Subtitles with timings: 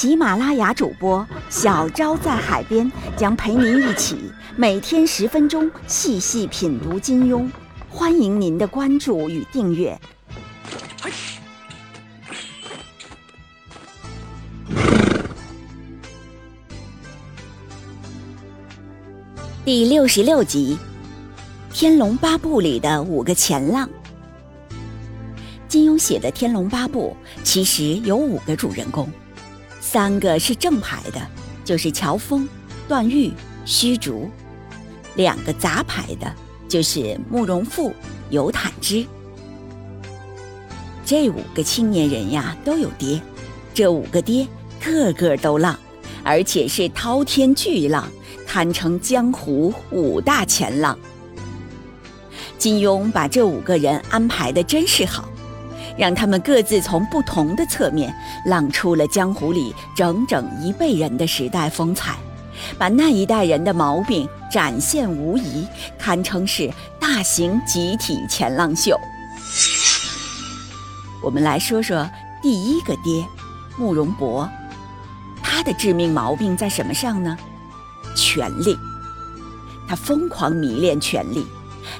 [0.00, 4.16] 喜马拉雅主播小昭在海边将陪您一起
[4.54, 7.50] 每天十分钟细细品读金庸，
[7.88, 10.00] 欢迎您的关注与订阅。
[19.64, 20.78] 第六十六集，
[21.76, 23.90] 《天龙八部》里的五个前浪。
[25.66, 29.10] 金庸写的《天龙八部》其实有五个主人公，
[29.90, 31.28] 三个是正牌的，
[31.64, 32.46] 就是乔峰、
[32.86, 33.32] 段誉、
[33.64, 34.28] 虚竹；
[35.14, 36.30] 两个杂牌的，
[36.68, 37.94] 就是慕容复、
[38.28, 39.06] 尤坦之。
[41.06, 43.18] 这五个青年人呀，都有爹，
[43.72, 44.46] 这五个爹
[44.78, 45.74] 个个都浪，
[46.22, 48.06] 而且是滔天巨浪。
[48.46, 50.98] 堪称江湖五大前浪。
[52.58, 55.28] 金庸把这五个人安排的真是好，
[55.98, 58.14] 让他们各自从不同的侧面
[58.46, 62.16] 浪出了江湖里整整一辈人的时代风采，
[62.78, 65.66] 把那一代人的毛病展现无疑，
[65.98, 68.96] 堪称是大型集体前浪秀。
[71.20, 72.08] 我们来说说
[72.40, 73.26] 第一个爹，
[73.76, 74.48] 慕容博，
[75.42, 77.36] 他的致命毛病在什么上呢？
[78.14, 78.78] 权力，
[79.88, 81.44] 他疯狂迷恋权力，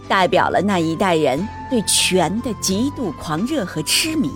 [0.08, 4.30] 代表了那一代人对权的极度狂热和痴迷。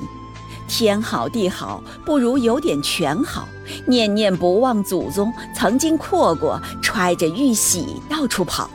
[0.68, 3.46] 天好地好，不如有点权好。
[3.86, 8.70] 念念不忘祖宗曾经阔过，揣着玉玺到处跑。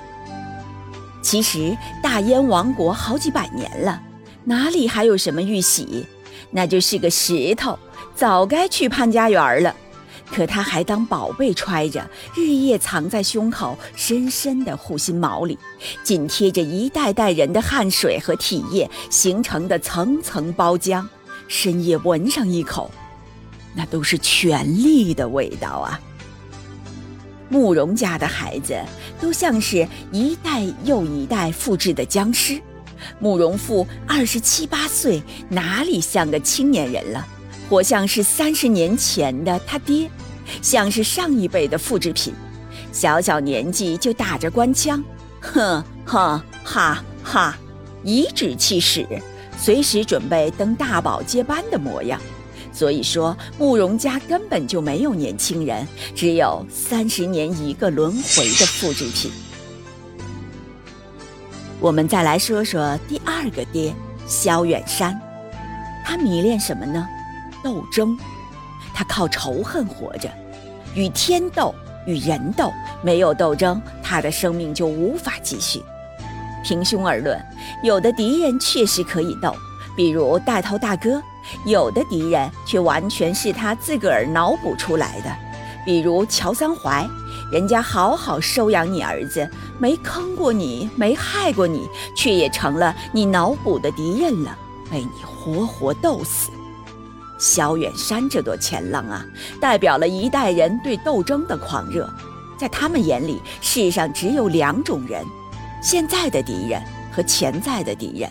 [1.22, 4.02] 其实大燕王国好几百年了，
[4.44, 6.06] 哪里还有什么玉玺？
[6.52, 7.78] 那就是个石头，
[8.16, 9.76] 早该去潘家园了。
[10.32, 15.58] 可他还当宝贝揣着，日夜藏在胸口深深的护心毛里，
[16.04, 21.06] 紧贴着一代代人的汗水和体液形成的层层包浆。
[21.48, 22.92] 深夜闻上一口，
[23.74, 26.00] 那都是权力的味道啊！
[27.48, 28.78] 慕容家的孩子
[29.22, 32.62] 都像是一代又一代复制的僵尸。
[33.20, 37.26] 慕容复二十七八岁，哪里像个青年人了？
[37.70, 40.10] 活像是三十年前的他爹，
[40.62, 42.34] 像是上一辈的复制品，
[42.92, 45.04] 小小年纪就打着官腔，
[45.42, 47.58] 哼哼哈哈，
[48.04, 49.06] 颐指气使，
[49.58, 52.20] 随时准备登大宝接班的模样。
[52.72, 55.86] 所以说，慕容家根本就没有年轻人，
[56.16, 59.32] 只有三十年一个轮回的复制品。
[61.80, 63.94] 我们再来说说第二个爹，
[64.28, 65.20] 萧远山，
[66.06, 67.08] 他迷恋什么呢？
[67.68, 68.18] 斗争，
[68.94, 70.30] 他靠仇恨活着，
[70.96, 75.84] 与天斗，与人斗，没有斗争，他的生命就无法继续。
[76.64, 77.38] 平胸而论，
[77.84, 79.54] 有的敌人确实可以斗，
[79.98, 81.20] 比如带头大哥；
[81.66, 85.36] 有的敌人却完全是他自个儿脑补出来的，
[85.86, 87.06] 比如乔三槐，
[87.52, 89.46] 人家好好收养你儿子，
[89.78, 91.86] 没坑过你，没害过你，
[92.16, 94.58] 却也成了你脑补的敌人了，
[94.90, 96.50] 被你活活斗死。
[97.38, 99.26] 萧远山这朵前浪啊，
[99.62, 102.10] 代表了一代人对斗争的狂热。
[102.58, 105.24] 在他们眼里，世上只有两种人：
[105.82, 106.82] 现在的敌人
[107.12, 108.30] 和潜在的敌人。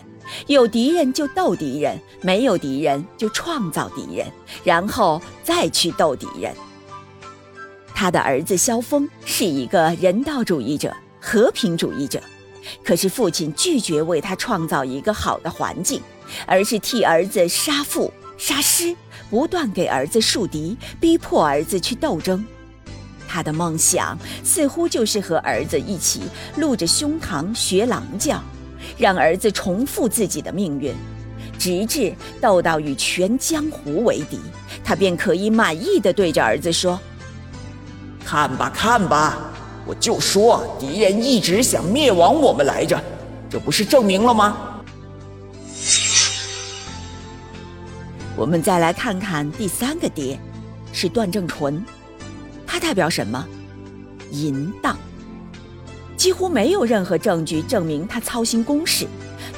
[0.48, 4.26] 有敌人就斗敌人，没有敌人就创造敌人，
[4.64, 6.52] 然后再去斗敌人。
[7.94, 12.20] 他的儿子萧峰是一个人道主义者、和平主义者，
[12.84, 16.02] 可是父亲拒绝为他创造一个好的环境，
[16.44, 18.12] 而是替儿子杀父。
[18.36, 18.94] 杀师，
[19.30, 22.44] 不断给儿子树敌，逼迫儿子去斗争。
[23.28, 26.22] 他的梦想似乎就是和儿子一起
[26.56, 28.40] 露着胸膛学狼叫，
[28.96, 30.94] 让儿子重复自己的命运，
[31.58, 34.38] 直至斗到与全江湖为敌，
[34.84, 36.98] 他便可以满意的对着儿子说
[38.24, 39.50] ：“看吧，看吧，
[39.86, 43.02] 我就说敌人一直想灭亡我们来着，
[43.50, 44.56] 这不是证明了吗？”
[48.36, 50.38] 我们再来看看第三个爹，
[50.92, 51.82] 是段正淳，
[52.66, 53.42] 他代表什么？
[54.30, 54.94] 淫荡。
[56.18, 59.06] 几乎没有任何证据证明他操心公事，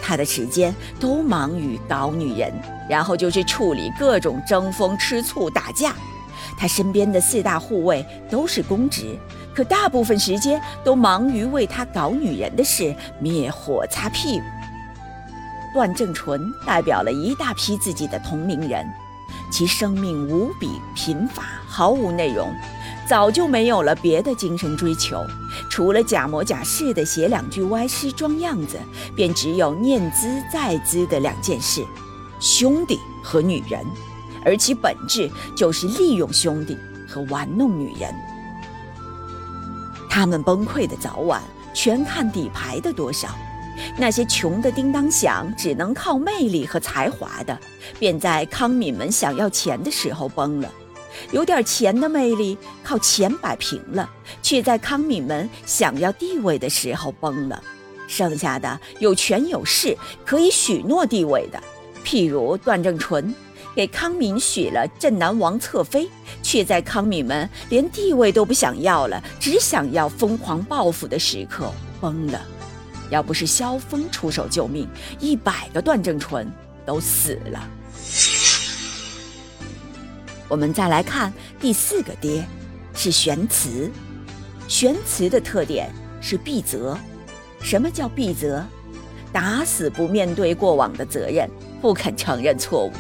[0.01, 2.53] 他的时间都忙于搞女人，
[2.89, 5.93] 然后就是处理各种争风吃醋、打架。
[6.57, 9.17] 他身边的四大护卫都是公职，
[9.55, 14.45] 可大部分时间都忙于为他搞女人的事，灭火擦屁股。
[15.73, 18.87] 段正淳代表了一大批自己的同龄人，
[19.51, 22.55] 其生命无比贫乏，毫无内容，
[23.07, 25.25] 早就没有了别的精神追求，
[25.71, 28.79] 除了假模假式的写两句歪诗装样子，
[29.15, 31.85] 便只有念兹在兹的两件事：
[32.41, 33.85] 兄弟和女人。
[34.45, 36.79] 而其本质就是利用兄弟
[37.09, 38.15] 和玩弄女人。
[40.09, 41.43] 他们崩溃的早晚，
[41.75, 43.29] 全看底牌的多少。
[43.97, 47.59] 那些穷的叮当响，只能靠魅力和才华的，
[47.99, 50.69] 便在康敏们想要钱的时候崩了；
[51.33, 54.09] 有点钱的魅力，靠钱摆平了，
[54.43, 57.63] 却在康敏们想要地位的时候崩了。
[58.07, 61.63] 剩下的有权有势，可以许诺地位的，
[62.05, 63.35] 譬如段正淳。
[63.77, 66.09] 给康敏许了镇南王侧妃，
[66.43, 71.71] 却在康敏们连地位都不想要了，只想要疯狂报复的时刻
[72.01, 72.41] 崩了。
[73.11, 74.89] 要不是萧峰出手救命，
[75.19, 76.51] 一百个段正淳
[76.85, 77.69] 都死了。
[80.49, 82.47] 我们再来看第四个爹，
[82.95, 83.91] 是玄慈。
[84.67, 85.91] 玄慈的特点
[86.21, 86.97] 是避责。
[87.61, 88.65] 什么叫避责？
[89.33, 91.51] 打死不面对过往的责任，
[91.83, 92.93] 不肯承认错误。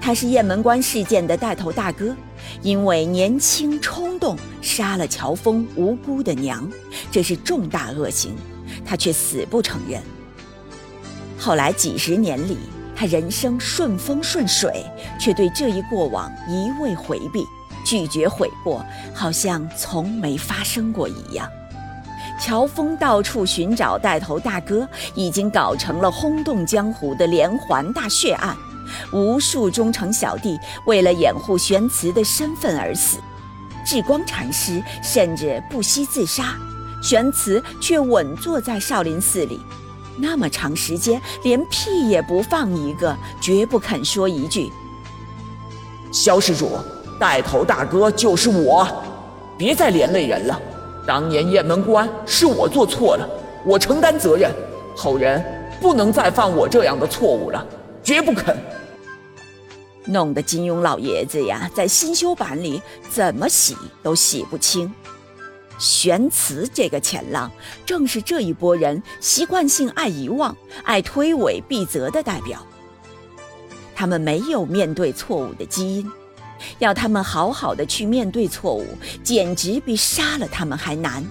[0.00, 2.14] 他是雁门关事件的带头大哥，
[2.62, 6.68] 因为年轻冲动杀了乔峰无辜的娘，
[7.10, 8.34] 这是重大恶行，
[8.88, 10.00] 他却死不承认。
[11.38, 12.56] 后来几十年里，
[12.96, 14.82] 他人生顺风顺水，
[15.20, 17.44] 却对这一过往一味回避，
[17.84, 18.82] 拒绝悔过，
[19.14, 21.46] 好像从没发生过一样。
[22.40, 28.56] 乔峰到处寻找带头大哥，已经搞成了轰动江湖的连环大血案。
[29.12, 33.18] 无数忠诚小弟为了掩护玄慈的身份而死，
[33.84, 36.56] 智光禅师甚至不惜自杀，
[37.00, 39.60] 玄慈却稳坐在少林寺里，
[40.16, 44.70] 那么长时间连屁也不放一个，绝不肯说一句
[46.12, 46.72] ：“萧施主，
[47.18, 48.86] 带头大哥就是我，
[49.56, 50.60] 别再连累人了。
[51.06, 53.28] 当年雁门关是我做错了，
[53.64, 54.52] 我承担责任，
[54.96, 55.42] 后人
[55.80, 57.64] 不能再犯我这样的错误了，
[58.02, 58.56] 绝不肯。”
[60.04, 64.92] 弄得金庸老爷子呀，在新修版里怎么洗都洗不清。
[65.78, 67.50] 玄慈这个前浪，
[67.86, 72.64] 正是这一波人习惯性爱遗忘、爱推诿避责的代表。
[73.94, 76.10] 他们没有面对错误的基因，
[76.78, 78.86] 要他们好好的去面对错误，
[79.22, 81.24] 简直比杀了他们还难。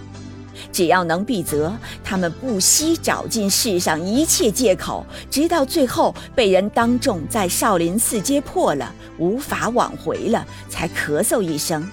[0.71, 1.73] 只要能避责，
[2.03, 11.89] 他们不惜找尽世上一切借口，直到最后被人当众在少林寺揭破了，无法挽回了，才咳嗽一声：“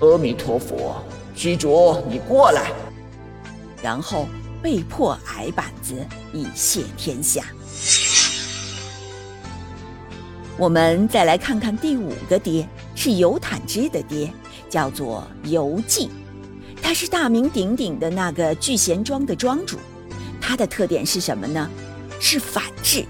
[0.00, 1.02] 阿弥陀佛，
[1.34, 2.72] 虚竹，你过来。”
[3.82, 4.26] 然后
[4.62, 5.94] 被迫挨板子
[6.32, 7.44] 以谢天下。
[10.58, 14.30] 我们再来看看第五个爹，是尤坦之的爹，
[14.68, 16.10] 叫做尤记。
[16.82, 19.78] 他是大名鼎鼎的那个聚贤庄的庄主，
[20.40, 21.70] 他的特点是什么呢？
[22.18, 23.04] 是反制。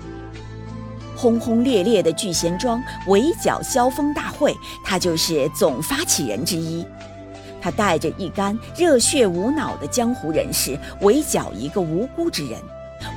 [1.21, 6.83] 轰轰烈烈的聚贤庄围剿萧峰大会，他就是总发起人之一。
[7.61, 12.59] 他带着一干热血无脑的江湖人士围剿一个无辜之人，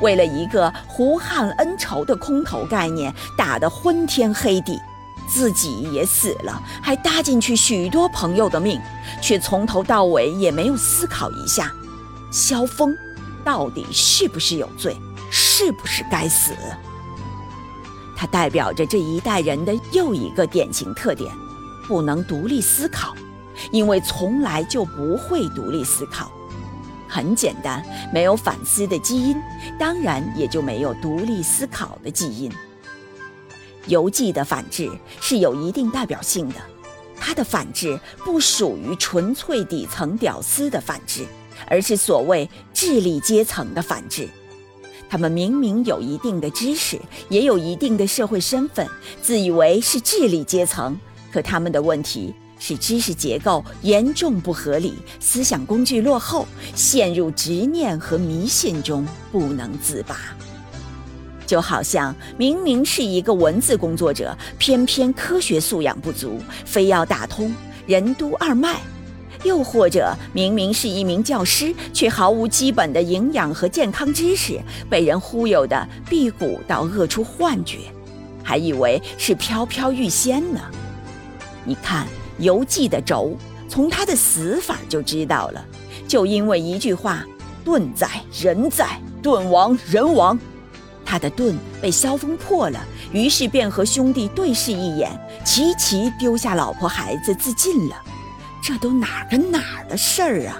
[0.01, 4.77] 为了一个胡汉恩仇的空头概念，打得昏天黑地。
[5.29, 8.81] 自己也死了，还搭进去许多朋友的命，
[9.21, 11.71] 却从头到尾也没有思考一下，
[12.29, 12.93] 萧峰
[13.45, 14.97] 到底是不是有罪，
[15.31, 16.51] 是不是该死？
[18.23, 21.29] 它代表着这一代人的又一个典型特点：
[21.89, 23.13] 不能独立思考，
[23.69, 26.31] 因为从来就不会独立思考。
[27.09, 29.35] 很简单，没有反思的基因，
[29.77, 32.49] 当然也就没有独立思考的基因。
[33.87, 34.89] 游记的反制
[35.19, 36.55] 是有一定代表性的，
[37.19, 41.25] 它的反制不属于纯粹底层屌丝的反制，
[41.67, 44.29] 而是所谓智力阶层的反制。
[45.13, 48.89] 他们明明有一定的知识，也有一定的社会身份，
[49.21, 50.99] 自以为是智力阶层，
[51.31, 60.17] 可他们的问题是知识结构严重不合理，思想工具落后，陷入执念和迷信中不能自拔。
[61.45, 67.53] 就好像明明是一个文字工作者，偏偏科学素养不足，非要打通
[67.85, 68.77] 任督二脉；
[69.43, 74.59] 又或者明明是一名教师，却毫无基本的营养和健康知识，
[74.89, 77.79] 被人忽悠的辟谷到饿出幻觉，
[78.43, 80.59] 还以为是飘飘欲仙呢。
[81.65, 82.07] 你看
[82.39, 83.37] 游记的轴，
[83.69, 85.65] 从他的死法就知道了，
[86.07, 87.25] 就因为一句话
[87.63, 88.09] ：“盾在
[88.41, 90.39] 人在，盾亡人亡。”
[91.05, 92.79] 他的盾被萧峰破了，
[93.11, 95.11] 于是便和兄弟对视一眼，
[95.45, 97.95] 齐齐丢下老婆孩子自尽了。
[98.63, 100.55] 这都哪儿跟哪儿的事儿啊！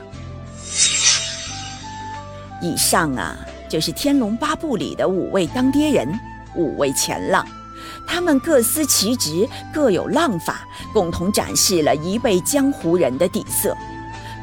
[2.62, 3.34] 以上啊，
[3.70, 6.20] 就是《天龙八部》里的五位当爹人，
[6.54, 7.48] 五位前浪，
[8.06, 13.74] 他们各司其职，各有浪法，共同展示了一辈江湖人的底色：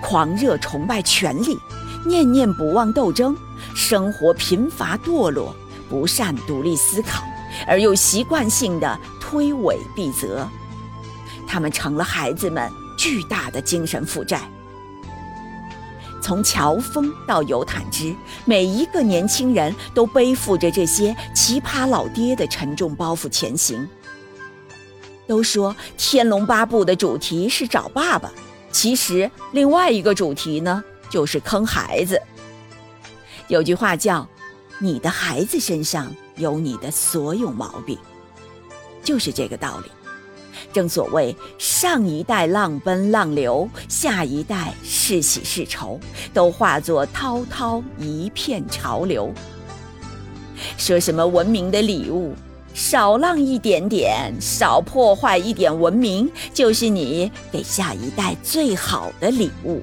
[0.01, 1.59] 狂热崇拜权力，
[2.07, 3.37] 念念不忘斗争，
[3.75, 5.55] 生活贫乏堕落。
[5.91, 7.25] 不善独立思考，
[7.67, 10.49] 而又习惯性的推诿避责，
[11.49, 14.43] 他们成了孩子们巨大的精神负债。
[16.21, 18.15] 从乔峰到尤坦之，
[18.45, 23.89] 每一个年轻人都背负着这些奇葩老爹的沉重包袱前行。
[25.27, 28.31] 都说《天龙八部》的主题是找爸爸，
[28.71, 32.21] 其实另外一个主题呢，就是坑孩子。
[33.49, 34.29] 有句话叫。
[34.83, 37.99] 你的孩子身上有你的所有毛病，
[39.05, 39.91] 就是这个道理。
[40.73, 45.99] 正所谓上一代浪奔浪流，下一代是喜是愁，
[46.33, 49.33] 都化作滔滔一片潮流。
[50.77, 52.35] 说什么文明的礼物，
[52.75, 59.83] 少浪一点点，少破坏一点文明，就是你给下一代最好的礼物。